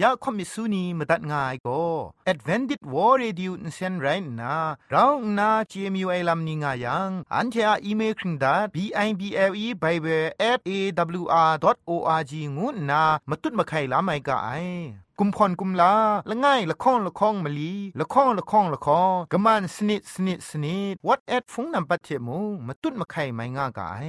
[0.00, 1.82] อยากคมิสุนีมตัดง่ายก็
[2.32, 4.06] Advented War Radio นเซนไร
[4.40, 4.54] น่ะ
[4.90, 8.76] เราหน้า CMU ไอ้ลัมนิงายัง อันเทออีเมลคิงดา b
[9.06, 10.70] i b l e bible at a
[11.20, 11.52] w r
[11.88, 11.90] o
[12.20, 14.50] r g งูน่ะมาตุ้ดมาไข่ลาไม่กะไอ
[15.18, 15.94] กุมพรกุมลา
[16.30, 24.08] ละง่ายละค้องละค้องมะลีละค้องละค้องละค้องกะมันสนิดสนิดสนิด what at ฟงนำปัจเจมูมาตุ้ดมาไข่ไม่ง่ากาย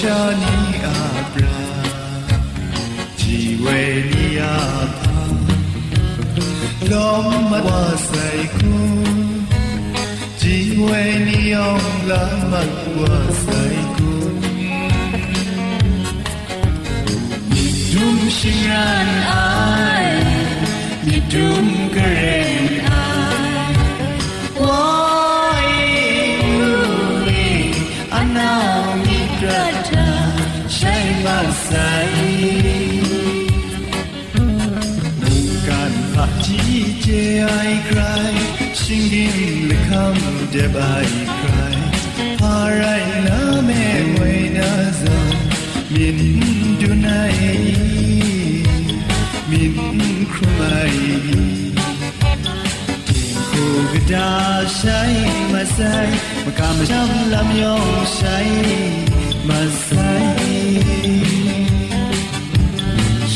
[0.00, 0.44] 下你
[0.84, 0.88] 啊，
[1.34, 1.46] 不啦，
[3.16, 3.20] 只
[3.64, 3.66] 为
[4.12, 4.46] 你啊，
[5.02, 5.04] 怕，
[6.88, 6.96] 浪
[7.50, 7.66] 漫我
[8.06, 8.08] 塞
[8.54, 8.60] 苦，
[10.38, 10.42] 只
[10.80, 10.88] 为
[11.26, 11.58] 你用
[12.06, 12.14] 浪
[12.48, 12.54] 漫
[12.94, 12.98] 我
[13.42, 13.42] 塞
[13.96, 13.98] 苦。
[17.50, 17.52] 你
[17.90, 18.38] dumb 心
[18.68, 18.78] 然
[19.26, 19.34] 爱，
[21.02, 22.37] 你 dumb 个人。
[40.66, 41.04] by
[41.40, 41.76] cry
[42.40, 43.82] parai na me
[44.18, 44.70] wai na
[45.00, 45.18] za
[45.92, 46.18] min
[46.80, 47.50] dunai
[49.50, 49.76] min
[50.32, 50.96] khumai
[53.52, 54.26] ko gda
[54.78, 55.14] shai
[55.52, 56.10] masai
[56.46, 57.74] makam sham lam yo
[58.18, 58.50] shai
[59.48, 60.26] masai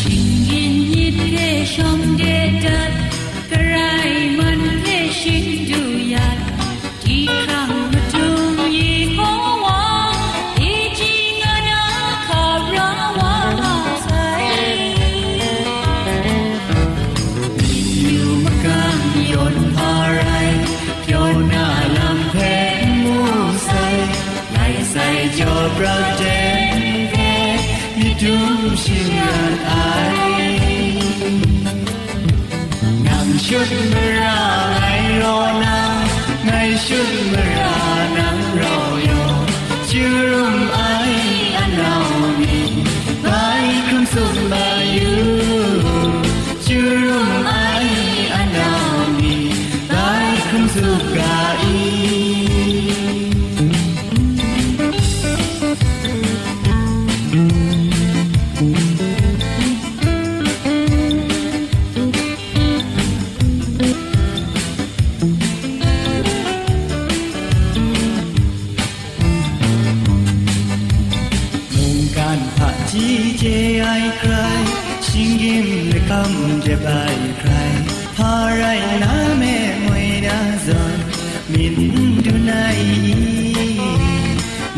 [0.01, 2.93] shingin yit ge shom ge dat
[3.51, 4.61] karai man
[4.91, 5.83] ge shing du
[25.33, 26.23] ใส่จอประเจ
[26.77, 27.35] นแค่
[27.99, 28.37] มีดู
[28.83, 29.53] ชิงา
[78.33, 79.55] Harai na me
[79.85, 80.99] moi da zon
[81.53, 81.75] Min
[82.25, 82.83] du nai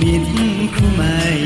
[0.01, 0.25] Min
[0.75, 1.39] kumai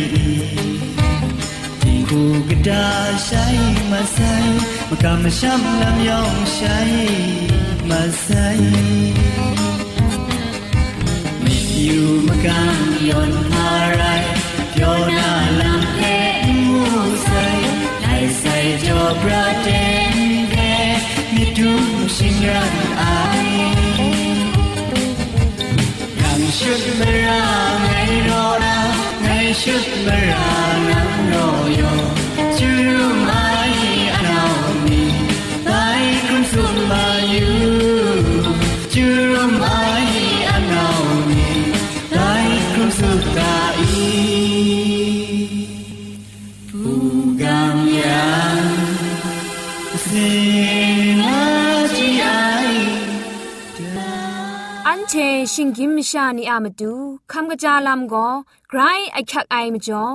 [1.81, 2.85] Ting ku gada
[3.27, 3.59] shai
[3.91, 4.47] masai
[4.91, 6.93] Makam sham lam yong shai
[7.91, 8.61] masai
[11.85, 14.03] อยู่มากางยนหาไร
[14.71, 15.29] เพียวหน้
[22.39, 23.03] ชิงรันไอ
[26.21, 27.45] ยังชุดเมรา
[27.83, 27.89] ไง
[28.29, 28.77] รอนา
[29.23, 29.27] ไง
[29.63, 30.49] ชุดเมรา
[30.89, 31.47] นังรอ
[31.77, 31.81] โย
[55.10, 55.14] เช
[55.54, 56.94] ชิงกิมชานีอามาดู
[57.32, 58.28] คำกระจาลำก็
[58.70, 58.80] ไกร
[59.14, 60.06] ไอคักไอมาจ่อ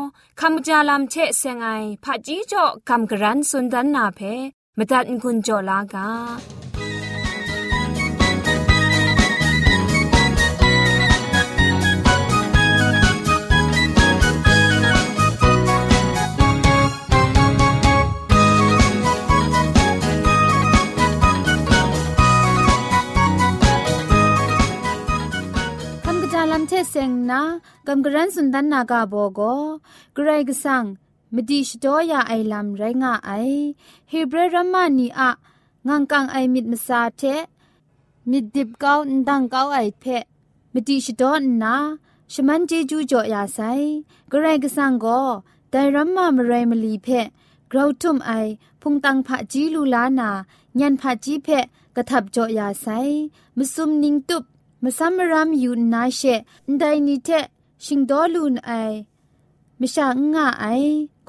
[0.41, 1.69] คำกระจาลำเชเซงไอ
[2.05, 4.21] ผาจีจ่อคำกระรันสุนดันนาเพ
[4.79, 6.09] มาตัดกุญจ่อลากา
[26.56, 27.42] ันะ
[27.88, 29.42] กำกรันสุนดันนากาโบโก
[30.14, 30.84] เกรกสัง
[31.36, 33.32] มดีชดอยาไอลัมไรงาไอ
[34.12, 35.30] ฮีเบรรัมมานีอะ
[35.88, 37.22] งังกังไอมิดมซาเท
[38.30, 40.06] มิดดิบกาวดังกาวไอเพ
[40.74, 41.76] มดีชดอนนา
[42.34, 43.60] ชมันเจจูจ่อยาไซ
[44.30, 45.06] เกรกสังโก
[45.72, 47.08] ไดรัมมามไรมลีเพ
[47.72, 48.32] กราวทุมไอ
[48.82, 50.30] พุงตังผะจีลูลานา
[50.80, 51.48] ญันผะจีเพ
[51.96, 52.88] กระทับจ่อยาไซ
[53.58, 54.44] มซุมนิงตุบ
[54.84, 56.22] มซัมรามยูนาเช
[56.80, 57.30] ไดนิเท
[57.84, 58.72] ชิงดอลูนไอ
[59.80, 60.66] มชางงะไอ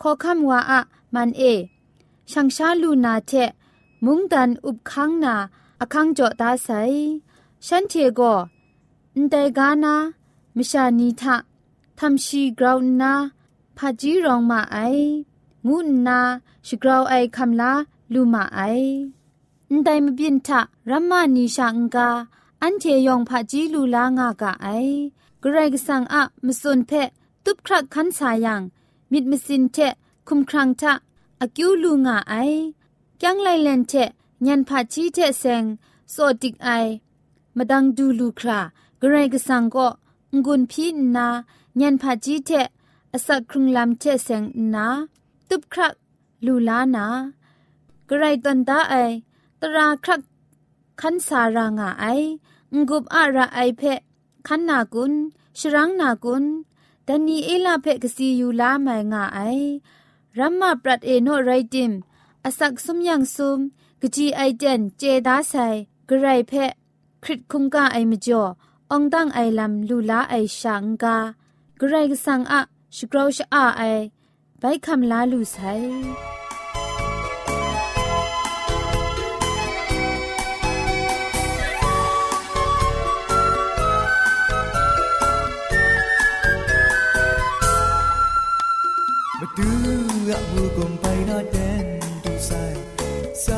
[0.01, 0.81] ขอคำว่าอะ
[1.15, 1.43] มันเอ
[2.31, 3.33] ช่างชาลูนาเท
[4.05, 5.35] มุงดันอุบคังนา
[5.81, 6.69] อคังจ่อตาไซ
[7.67, 8.21] ฉันเทโก
[9.17, 9.95] นไดกานา
[10.57, 11.37] มิชานีทะ
[11.99, 13.13] ทำชีกราวนา
[13.77, 14.79] พาจีรองมาไอ
[15.67, 16.19] งูนา
[16.67, 17.73] ชกราวไอคำลา
[18.13, 18.61] ลูมาไอ
[19.71, 20.61] นไดมบินทะ
[20.91, 22.09] รัมมานีชางกา
[22.67, 24.69] อันเทยองพาจีลูลางากะไอ
[25.43, 26.93] กรกสังอะมสุนเพ
[27.45, 28.63] ตุบครักคันสายัง
[29.13, 29.79] มิดมสินเท
[30.29, 30.93] คุมครังทะ
[31.41, 32.35] อากิวลูงาไอ
[33.23, 33.93] ยังไลเลนเท
[34.47, 35.65] ญันพาจีเทเซง
[36.11, 36.69] โซติกไอ
[37.57, 38.61] มาดังดูลูครา
[39.01, 39.89] กรกสังก็
[40.45, 41.27] งุนพีนา
[41.81, 42.51] ญันพาจีเท
[43.13, 44.43] อสักครุงลำเทเซง
[44.75, 44.87] นา
[45.49, 45.95] ตุบครัก
[46.47, 47.07] ลูลานา
[48.09, 48.95] กรตันดาไอ
[49.61, 50.21] ตราครัก
[51.01, 52.07] คันสารางาไอ
[52.89, 53.83] งุบอะระไอเพ
[54.47, 55.13] คันนากุน
[55.59, 56.45] ชรังนากุน
[57.07, 59.41] ดันนีเอลาเพกซียูลาไมงาไอ
[60.39, 61.93] รัมมาปรัดเอโนไรดิม
[62.45, 63.59] อสักสมยังซุม
[64.01, 65.55] กจีไอเดนเจดาไซ
[66.09, 66.53] กไรเพ
[67.23, 68.45] คริตคุงกาไอมจ่อ
[68.93, 71.17] องดังไอลำลูลาไอชังกา
[71.81, 72.61] กระไรกสังอะ
[72.97, 73.83] ชกราวชอาไอ
[74.59, 75.57] ไปคำลาลูไซ
[89.45, 89.71] มาดู
[90.29, 91.87] อะมูกมไปนาเดน
[92.25, 92.51] ดูไซ
[93.45, 93.49] ซ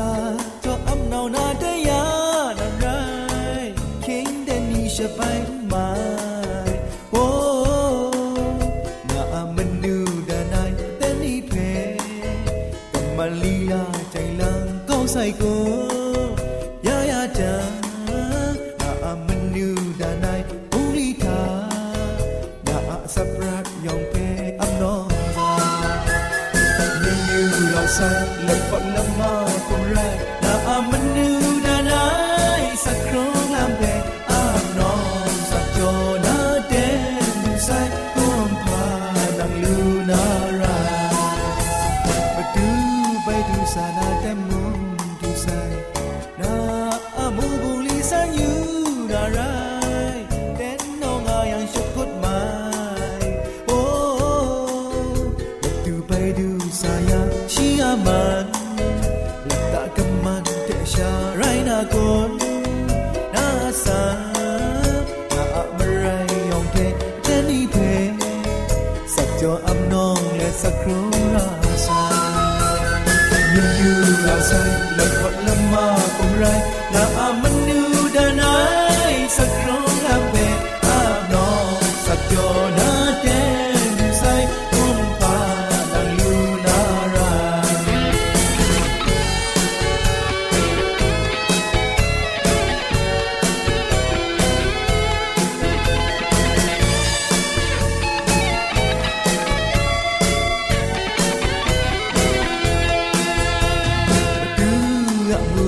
[49.07, 49.56] na rai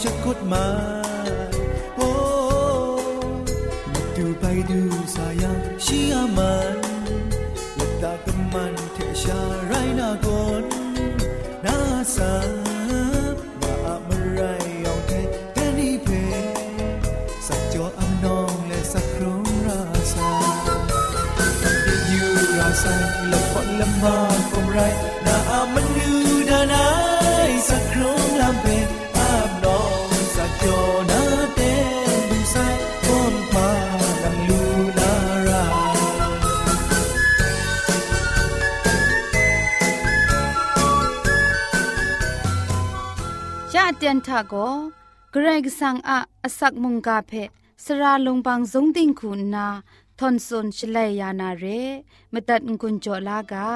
[0.00, 0.66] ฉันกฎดมา
[1.96, 2.10] โอ้
[4.16, 4.80] ดูไปดู
[5.14, 6.76] สายางเชื่อมัน
[7.76, 10.28] หลัตากับมันเทชาไรน้าก
[10.62, 10.64] น
[11.62, 11.78] หน้า
[12.16, 12.34] สา
[13.60, 14.42] มาอะไร
[14.82, 15.20] เอาแค่
[15.52, 16.08] แค่นี้เพ
[17.46, 19.82] สักจออำนองและสักครองรา
[20.14, 20.30] สา
[22.08, 22.94] อยู่ราสา
[23.32, 24.80] ละพนลำบากก็ไร
[44.04, 44.54] ตียนทาโก
[45.32, 47.32] เกรกสังอะอสักมุงกาเพ
[47.84, 49.66] สระลงบางสงติงคุณนา
[50.18, 51.64] ทอนซนชลัยยานาเร
[52.32, 53.68] มตัดกุญจลากา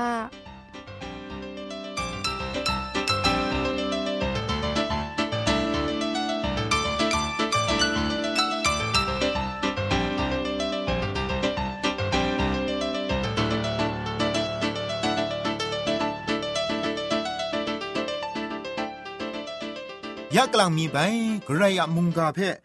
[20.37, 20.99] ยะกลางมีไป
[21.47, 22.57] กระยะมุงกาเพะ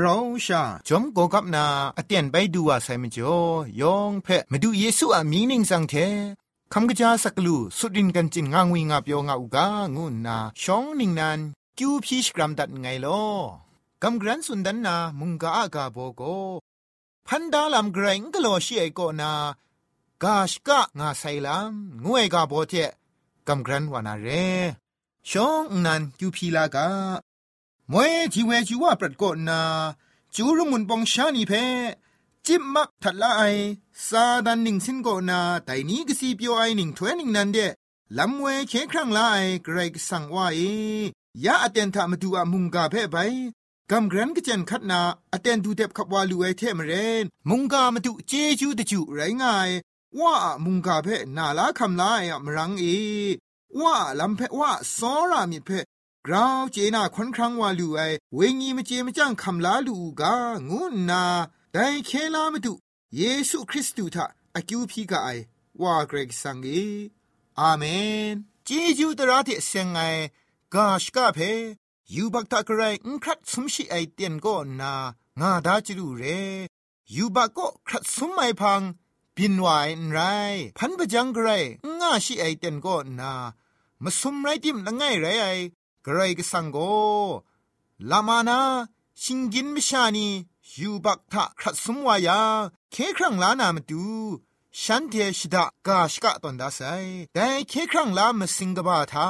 [0.00, 0.14] เรา
[0.46, 1.64] ชาจอมโกกับนา
[1.96, 3.38] อเตียนไปดูว่าไซมจ่อ
[3.80, 5.94] ยองเพะมาดูเยซูอะมีนิงสังเท
[6.72, 11.40] คำกะจาสักลูสุดินกันจินงางวิงาเปียงาอุกางูนาช่องนิงนัน
[11.78, 13.22] กิวพีชกรัมดัดไงลอ
[14.02, 16.22] กำกรันสุนดันนามุงกาอากาโบโก
[17.26, 19.32] พันดาลำไกรงกะโลชีไอโกนา
[20.22, 21.72] กาชกะงาไซลัม
[22.04, 22.74] งวยกาโบเท
[23.48, 24.28] กำกรันวานาเร
[25.30, 26.88] ช่องนันกิวพีลากา
[27.92, 29.60] มวยจีเวจีว่าปรดกอนา
[30.34, 31.52] จูรุมุนปองชานีเพ
[32.46, 33.42] จิบมักทัดละไอ
[34.08, 37.58] ซาดันหนิงสินกนาแต่นี้ก็สีเปียวไอหนิงถวยนิงนันเด
[38.18, 40.60] ลำเวเคครั้งละไอเกรกสั่งว่าเอ
[41.44, 43.16] ยาอเตนทามาดูอามุงกาเพไป
[43.90, 45.00] กำกรันก็เจนคัดนา
[45.32, 46.92] อเตนดูเด็บขับวาลูไอเทมเร
[47.22, 49.70] น มุงกามาดูเจจูตะจูไรง่าย
[50.20, 52.84] ว่ามุงกาเพนาลาคำลายมรังเอ
[53.80, 55.70] ว่าลำเพว่าสอรามิเพ
[56.26, 58.00] กราวเจนาควนครั้งว่าลูไอ
[58.34, 60.34] เวงีมเจมจังคำลาลูกา
[60.68, 60.80] งู
[61.10, 61.24] นา
[61.72, 62.72] แต่เคลามาดู
[63.16, 65.28] เยซูคริสต์ทะอากิวพีกาไอ
[65.82, 66.68] ว่าเกรกสังเอ
[67.60, 67.82] อาเม
[68.32, 70.00] นเจจูตระเทเซงไอ
[70.74, 71.38] กาชกาเพ
[72.14, 74.92] ยูบักตะกรายอุครัดสมชิไอเตียนก็นา
[75.40, 76.24] งาดาจิรูเร
[77.16, 78.80] ยูบักก็ครัดสมไอพัง
[79.36, 79.68] บินไหว
[80.10, 80.18] ไร
[80.78, 81.48] พันปะจังไกร
[82.00, 83.32] ง่าชิไอเตียนก็นา
[84.02, 85.46] มาสมไรติมละไงไรไอ
[86.04, 86.78] ไกรก็สังโก
[88.10, 88.58] ลามานา
[89.22, 90.26] ชิงกินมิชานี
[90.78, 92.40] ยูบักทะครัดสมวายา
[92.92, 94.04] เคครั้งลานามาดู
[94.82, 96.80] ฉันเทชิดากาชกะตอนดาไซ
[97.34, 99.28] แต่เคครั้งลามาสิงกบาทา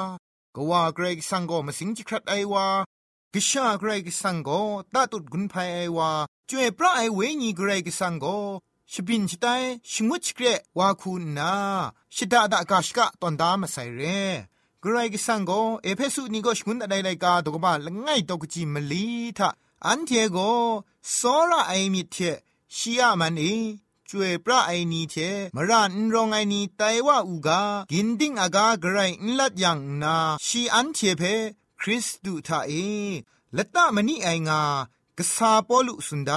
[0.54, 2.66] กว่าเกรกสังโกมาสิงจิครัดไอวา
[3.32, 4.50] กิชาเกรกสังโก
[4.94, 6.10] ตาตุดกุนภัยไอวา
[6.48, 8.26] จวยพระไอเวญีเกรกสังโก
[8.92, 10.44] ชบินชิตายชิงวชเกร
[10.78, 11.54] วาคูนา
[12.14, 14.02] ชิดาดากาชกะตอนดามาไซเร
[14.82, 15.50] กรายกิสังโก
[15.82, 19.48] เอเพสุนีก็ชงุนอะไรไรกาตกบาละง่ายตกจิมลีทะ
[19.86, 20.38] อันเทโก
[21.18, 22.16] สอระไอมิเท
[22.76, 23.44] ชียมันเอ
[24.08, 25.14] จวยพระไอนีเท
[25.56, 30.16] มรันรองไอนีไตว่าอูกากินดิ้งอากากรนลัดยังนา
[30.46, 31.22] ชีอันเทเพ
[31.80, 32.72] คริสตูทาเอ
[33.56, 34.60] ละตะมณีไองา
[35.18, 36.32] กษาปอลุสุนได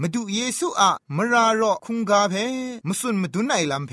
[0.00, 2.34] มาดูเยซูอะมารารอคุงกาเพ
[2.86, 3.92] มสุนมาดูไนลัมเพ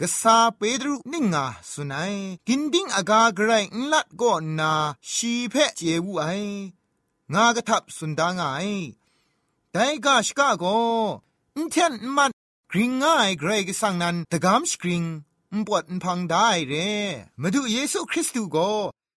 [0.00, 2.14] กษาเปดรุนิงาสุนัย
[2.48, 4.72] กินดิ้งอากาไกรนลัดก็นา
[5.12, 6.24] ชีเพเจวูไอ
[7.34, 8.42] งากระทับสุนดางไง
[9.72, 10.64] แต่กาชกาโก
[11.56, 12.30] อินเทนมัน
[12.70, 15.02] กริงง่ายเกรกสังนันตะกามสกริง
[15.54, 16.74] มปวดพังได้เร
[17.40, 18.56] มาดูเยซูคริสต์โก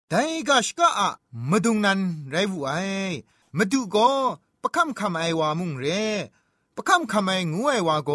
[0.09, 1.09] แต่กาชกาอะ
[1.49, 1.99] มาดุงนัน
[2.29, 2.71] ไรบุไอ
[3.57, 3.97] มาดูโก
[4.63, 5.85] ปะคำคำไอวามุงเร
[6.75, 8.11] ปะคำคำไองูไอวาโก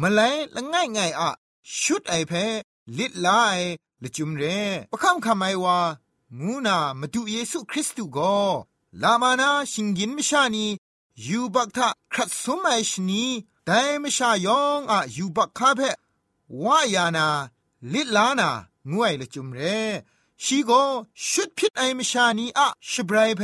[0.00, 1.30] มาเลยละง่ายง่ายอะ
[1.80, 2.32] ชุดไอเพ
[2.98, 3.58] ลิดลาย
[4.02, 4.42] ละจุมเร
[4.92, 5.78] ปะคำคำไอวา
[6.40, 8.18] งูนามาดูเยซูคริสต์โก
[9.02, 10.66] ลามานาชิงกินมชานี
[11.26, 13.24] ยูบักทะครัดสมัยชนี
[13.64, 15.80] แต่มชายองอะยูบักคาเพ
[16.64, 17.26] วายานา
[17.92, 18.50] ลิดลานา
[18.92, 19.60] งวยละจุมเร
[20.44, 20.70] ชีโก
[21.28, 23.42] ชุดพิษไอมชานีอะชบรายเพ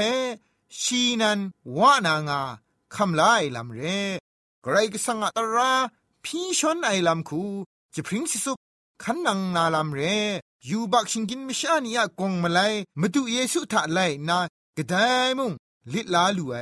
[0.80, 1.38] ชีนัน
[1.78, 2.40] วานางา
[2.94, 3.80] คำลายลำเร
[4.62, 5.72] ไกรกสังอะตรา
[6.24, 7.42] พี่ชนไอลำคู
[7.94, 8.52] จะพริ้งสิสุ
[9.02, 10.00] ขันนังนาลำเร
[10.68, 12.60] ยูบักชิงกินมิชานีอะกงมาไล
[13.00, 14.38] มาดูเยซูทะไลนา
[14.76, 14.94] กระได
[15.38, 15.52] มุง
[15.92, 16.56] ลิลาลูไอ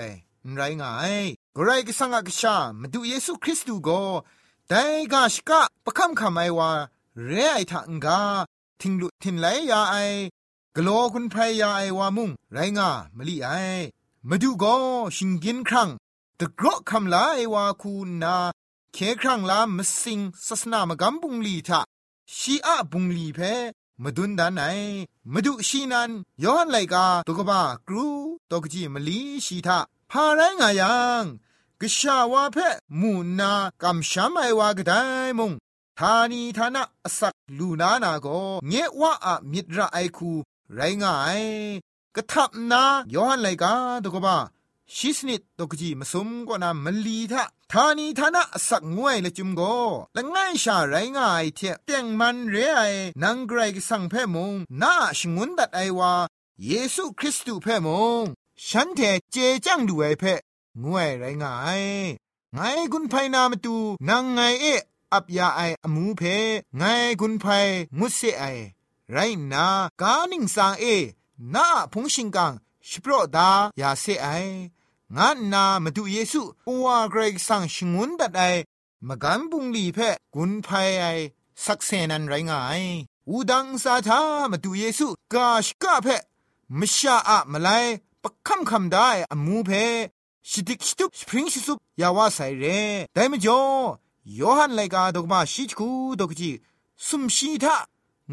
[0.55, 0.93] ไรง่า
[1.23, 1.25] ย
[1.57, 4.03] กรก็สังกชามาดูเยซูคริสต์ก็
[4.69, 4.83] แต่
[5.13, 6.71] กาชกะประคำคำไอว่า
[7.25, 8.21] เรไอทังกา
[8.81, 9.97] ทิงลุทินไหลยาไอ
[10.79, 13.51] กลัวคุณพรยาไอว่ามุงไรงามลีไอ
[14.29, 14.75] มาดูก็
[15.17, 15.91] ชิงกินครั้ง
[16.39, 18.37] ตะกรอคำลาไอว่าคูนา
[18.93, 21.81] เคครั้งลามสิงศาสนามกำบุงลีทะ
[22.37, 23.39] ชีอะบุงลีเพ
[24.03, 24.65] มาดุนดานไอ
[25.33, 26.11] มาดูชีนัน
[26.45, 28.07] ย้อนไหลกาตกบากรู
[28.51, 29.79] ตกจีมลีชีทา
[30.11, 31.25] พาไรงายัง
[31.81, 32.57] กษาวาเพ
[33.01, 33.53] มูนา
[33.83, 34.93] กำช้ำไอวากได
[35.39, 35.53] มง
[35.99, 36.83] ทานีทานะ
[37.19, 38.27] สักลูนานาโก
[38.69, 40.33] เงวะอะมิตรไอคู
[40.73, 41.41] ไรงาย
[42.17, 44.37] กะทับนาย้อนไหลกาตกบ้า
[44.97, 49.63] ชิสนิดตกจีมาสมก็นามลีทะทานีทานะสักงวยละจุมโก
[50.17, 52.81] ละง่ายชาไรง่ายเทเตียงมันเรไอ
[53.23, 54.53] นังไกรกสังเพมง
[54.83, 56.13] นาชงุนดัดไอวา
[56.67, 57.89] เยซูคริสต์เพม
[58.21, 58.23] ง
[58.69, 59.01] ฉันเท
[59.33, 60.25] เจจังดูไอเพ
[60.83, 61.85] งวยไรง่าย
[62.55, 62.59] ไง
[62.93, 63.77] กุนไพนามตู
[64.09, 64.67] นางไงเอ
[65.13, 66.23] อับยาไออมูเพ
[66.79, 66.83] ไง
[67.21, 67.45] กุนไพ
[67.99, 68.45] งุสเซไอ
[69.13, 69.19] ไร
[69.53, 69.67] นา
[70.01, 70.85] กานิงสางเอ
[71.55, 72.53] นาพงชิงกัง
[72.89, 74.29] ชิโปรดายาเซไอ
[75.17, 78.43] งานนามาดูเยซูปัวเกรกสังชงุนดัดไอ
[79.09, 79.99] มกันบุงลีเพ
[80.35, 80.69] กุนไพ
[81.01, 81.05] ไอ
[81.65, 82.83] สักเซนันไรงาย
[83.29, 84.21] อูดังซาทา
[84.51, 86.07] มาดูเยซูกาชกะเพ
[86.79, 87.69] มชาอะมาไล
[88.23, 89.71] ปะคำคำได้อมูเพ
[90.51, 92.65] ชิดิกชิตุสปริงชิสุยาวาไซเร
[93.15, 93.61] แต่มจ่อ
[94.39, 95.89] ยอหันไลกาดกมาชิจคู
[96.21, 96.51] ดกจี
[97.07, 97.77] สุมชีทา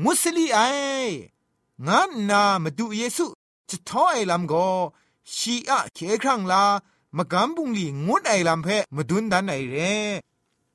[0.04, 0.60] มุสลีไอ
[1.88, 3.26] งานนามาดูเยซู
[3.70, 4.54] จะท้อไอลำโก
[5.36, 6.64] ชีอะเคครั้งลา
[7.18, 9.76] มะกำบุงลีงดไอลำเพมาดุนดันไอเร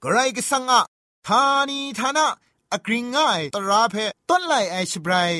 [0.02, 0.82] กไรก็สังอะ
[1.26, 2.26] ทานีทานะ
[2.72, 3.96] อกริงง่ายตราเพ
[4.28, 5.32] ต้นไลไอชบราย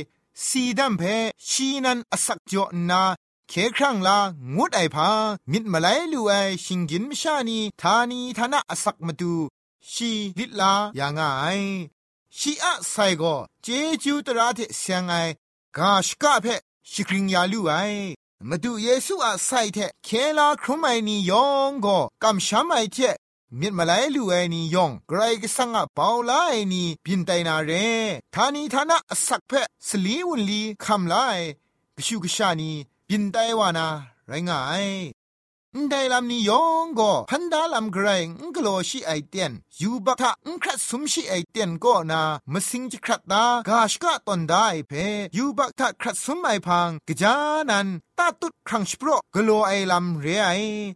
[0.46, 1.02] สีดัมเพ
[1.48, 3.02] ชีนันอสักจอนา
[3.48, 4.18] เคครั้งลา
[4.56, 5.08] งดไอพา
[5.52, 9.32] มิดมาไลลูไอชิงกินมชานีทานีทานะอสักมาดู
[9.92, 11.20] ชีลิลาอย่างไง
[12.40, 13.22] ชีอะไซโก
[13.62, 13.68] เจ
[14.02, 15.14] จูตราเทเสียงไอ
[15.76, 16.46] กาชกะเพ
[16.90, 17.72] ชิกริงยาลูไอ
[18.48, 22.98] มาดูเยซูอาไซเทเคลาครุมไอนียองโก็กำช้ำไอเท
[23.60, 27.72] มิดมาไลลูไอนียองไกรก็สังอาเปาลาไอนีบินไตนาเร
[28.34, 29.52] ทานีทานะสักเพ
[29.88, 31.14] สลีวุลีคำไล
[31.96, 32.70] กชูกชานี
[33.08, 33.86] บินไตวานา
[34.28, 34.86] ไรงาย
[35.76, 44.92] ไลกชูกชานีบินไตวานาไรงายได้ลำนี้ยองก็พันดาลำไกรงกโลชีไอเตียนยูบักทะงครัดสมชีไอเตียนก็นามสิงจิครัดดากาชกะตอนได้เพ
[45.36, 47.34] ยูบักทะครัดสมไอพังกจา
[47.70, 50.48] นันตาตุดครั้งสโปรกโลไอลำเรไอ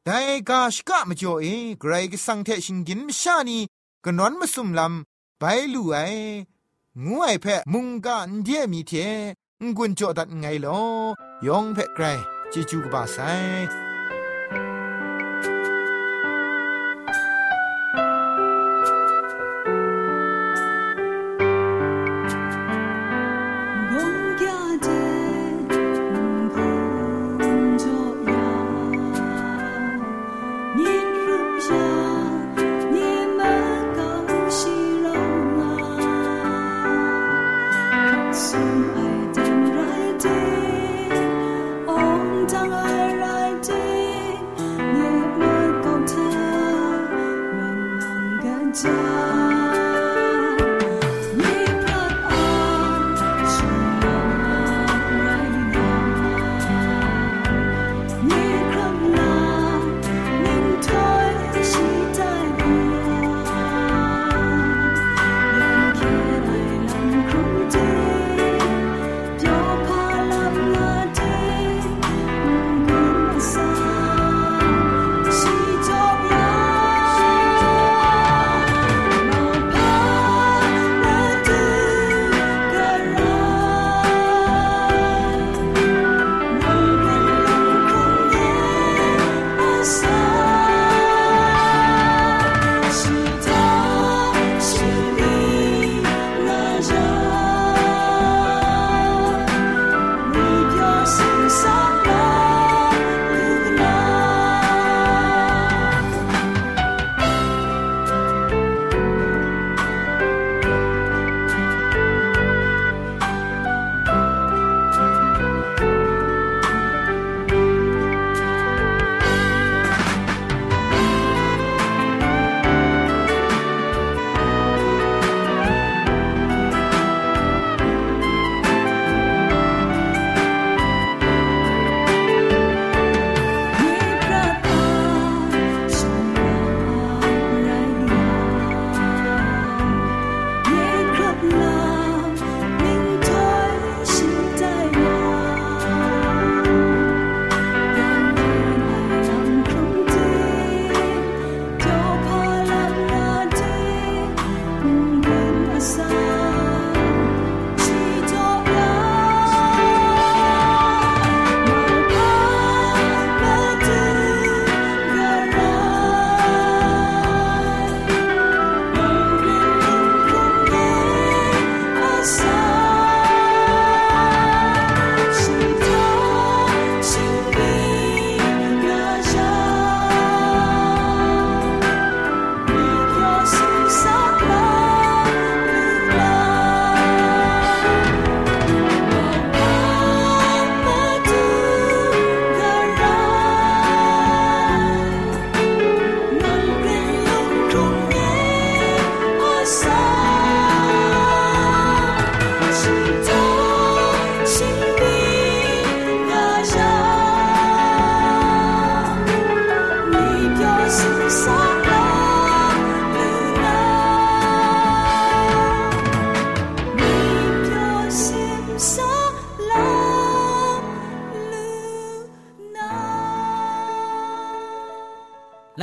[0.07, 1.47] ได้กาชกะมจ่อเอ
[1.81, 3.59] ไกรกสังเทชิงกินมชานี
[4.05, 5.97] กนอนมาสุมลำไปลู่ไอ
[7.05, 8.93] งูไอเพมุงกันเดียมีเท
[9.63, 10.81] งกุนจ่อดัดไงลอ
[11.47, 12.05] ยองเพไกร
[12.53, 13.19] จิจูกบาไซ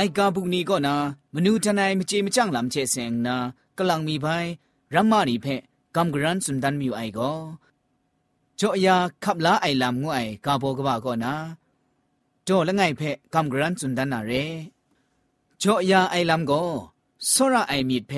[0.00, 0.94] ลกาบุกนี้ก็นา
[1.34, 3.36] มนูทนายมเจมจังลำเชเซงนา
[3.76, 4.26] กำลังมีไป
[4.94, 5.46] รัมมารีเพ
[5.96, 7.32] กัมกรันสุนดันมิวไอก็
[8.60, 11.34] จ่อยาขับลาไอลำงวยกาโบกบาก็นา
[12.46, 13.02] จ่อละไงเพ
[13.34, 14.32] กัมกรันสุนดันนาเร
[15.62, 16.62] จ่อยาไอลำก็
[17.32, 18.12] สระไอมีดเพ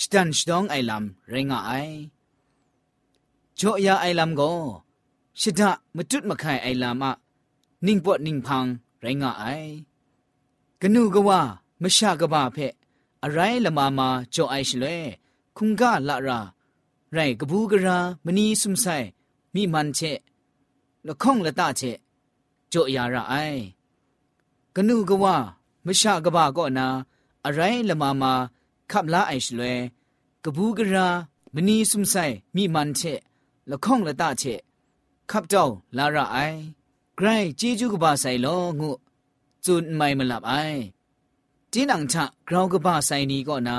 [0.00, 1.72] สตันสตองไอลำเรงาไอ
[3.58, 4.50] จ่อยาไอลำก็
[5.40, 7.12] ชิดะมจุดมะไข่ไอลำอะ
[7.86, 8.64] นิ่งปวดนิ่งพัง
[9.00, 9.46] ไรงาไอ
[10.82, 11.30] ကနုကဝ
[11.82, 12.74] မရှာကဘာဖက်
[13.24, 14.96] အရိုင်းလမမာကြော့အိုက်ရှလဲ
[15.56, 16.38] ခုန်ကလာရာ
[17.14, 19.06] ရိုင်ကဘူးကရာမနီစုံဆိုင်
[19.54, 20.18] မိမန်ချက်
[21.06, 21.98] လခုံလတချက်
[22.72, 23.62] ကြော့ရရအိုင်
[24.76, 25.24] ကနုကဝ
[25.86, 26.86] မရှာကဘာကောနာ
[27.46, 28.32] အရိုင်းလမမာ
[28.90, 29.72] ခပ်လာအိုင်ရှလဲ
[30.44, 31.06] ကဘူးကရာ
[31.54, 33.20] မနီစုံဆိုင်မိမန်ချက်
[33.70, 34.60] လခုံလတချက်
[35.30, 36.58] ခပ်တောင်းလာရအိုင်
[37.18, 38.98] ဂရိုင်းជីဂျူကဘာဆိုင်လောငု့
[39.68, 40.54] จุนไม่มาหลับไอ
[41.72, 43.78] จีนังชะกราวกบ้าไซนี้ก็นา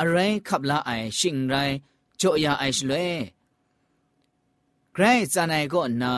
[0.00, 0.16] อะไร
[0.48, 1.54] ขับลาไอชิงไร
[2.18, 2.92] โจยาไอชเล
[4.92, 6.12] ไกรจานายก็นา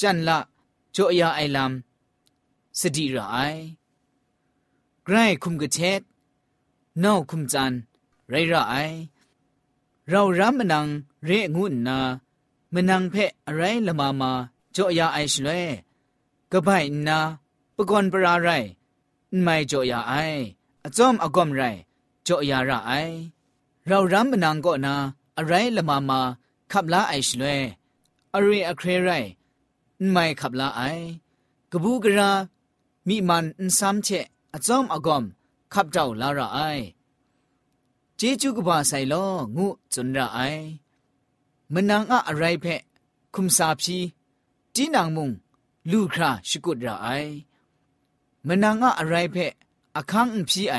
[0.00, 0.38] จันละ
[0.92, 3.36] โจยาไอลำสติระไอ
[5.04, 6.00] ไกรคุมกระเทศ
[7.04, 7.72] นอกคุมจัน
[8.28, 8.74] ไรระไอ
[10.08, 10.86] เรารำมนัง
[11.24, 11.98] เรงุนนา
[12.74, 14.32] มนังเพะอะไรละมามา
[14.72, 15.48] โจยาไอชเล
[16.52, 17.45] กบายนาปกอนปราไรไม่จ่อยา
[20.09, 20.13] ไอ
[20.85, 21.61] อจอมอกอมไร
[22.27, 22.91] จ่อยาระไอ
[23.87, 24.95] เรารำมนังก็นา
[25.37, 26.19] อะไรละมามา
[26.71, 27.43] ขับลาไอชเล
[28.33, 29.09] อะไรอะเครไร
[30.11, 30.81] ไม่ขับลาไอ
[31.71, 32.31] กบูกรา
[33.07, 35.23] มีมันอันซ้ำเชะอจอมอกอม
[35.73, 36.59] ขับเจ้าลาระไอ
[38.17, 39.13] เจจูกบาไซโล
[39.55, 40.39] งูจุนระไอ
[41.73, 42.81] มนังอะอะไรเพะ
[43.33, 43.97] คุมสาพี
[44.75, 45.31] จีนางมุง
[45.91, 47.07] ลูคราชกุดระไอ
[48.48, 49.52] มนังอะอะไรเพะ
[49.96, 50.76] อคังพีไอ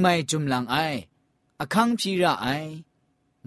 [0.00, 0.76] ไม่จุมลังไอ
[1.60, 2.46] อคังพีระไอ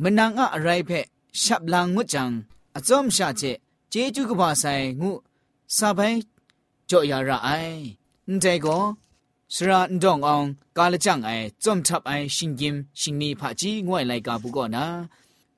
[0.01, 1.05] มนังอะอะไรเพะ
[1.41, 2.29] ฉับลังงุจัง
[2.75, 3.43] อจอมชาเจ
[3.89, 4.65] เจจูกบาไซ
[5.01, 5.12] งู
[5.75, 5.99] ซาไป
[6.89, 7.49] จ่อยาระไอ
[8.29, 8.77] นใจก็
[9.53, 10.43] สระนดององ
[10.77, 11.29] กาลจังไอ
[11.63, 14.86] จอมทับไอชิงยิมชิงนีผาจีงวยไลกาบุก่อนนะ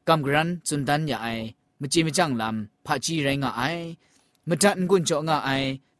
[0.07, 1.27] กำกรันจุนดันยาไอ
[1.79, 3.61] มจีมจังลำผาจีไรงาไอ
[4.47, 5.49] มตันกุนจ่องาไอ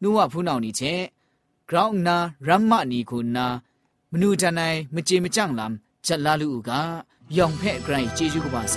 [0.02, 0.82] นัวผู้นานี่เช
[1.71, 2.17] กราวนา
[2.49, 3.47] รัมมะนีคุณนา
[4.13, 4.61] มนูจันไอ
[4.95, 6.81] มจีมจังลำจัดลาลูกา
[7.37, 8.77] ยองเพ่ไกรเจจูกบาไซ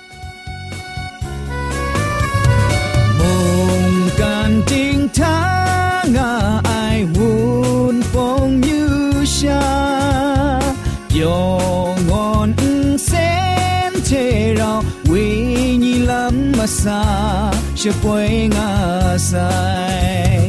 [17.83, 20.47] je poengas ai.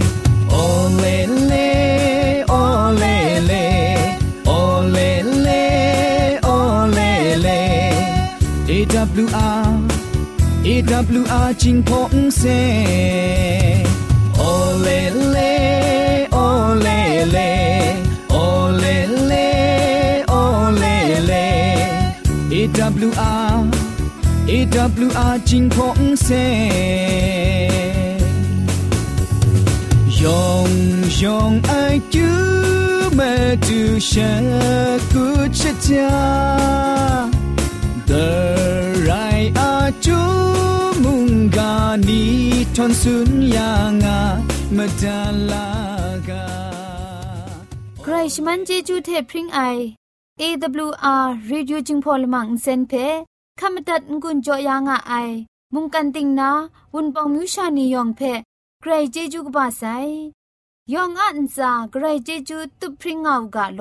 [0.50, 7.62] Olele, olele, olele, olele.
[11.82, 12.60] Pong se.
[14.36, 15.52] Olele,
[16.30, 17.50] olele,
[18.28, 19.48] olele,
[20.28, 21.52] olele.
[24.74, 26.28] AWR จิงพงเซโองเซ
[30.20, 30.70] ยอง
[31.22, 31.72] ยองไอ
[32.14, 32.28] จู
[33.14, 34.12] เมื่อจูเช
[35.12, 35.26] กุ
[35.58, 36.12] ชะจา
[38.10, 38.28] the
[39.08, 40.18] right are chu
[41.02, 41.74] munga
[42.06, 42.22] ni
[42.74, 44.18] thon sun ya nga
[44.76, 46.44] madalaga
[48.02, 49.60] ใครชมันเจจูเทพริงไอ
[50.40, 52.94] AWR Radio จิงพอลมังเซนเพ
[53.64, 55.12] ขมตัดงุนจอยางอไอ
[55.74, 56.50] มุงกันติงนา
[56.94, 58.20] วุนปองมิวชานียองเพ
[58.80, 59.82] ใครเจจูกบาไซ
[60.92, 63.80] ยองอันซาใครเจจูตุพริงเอากะโล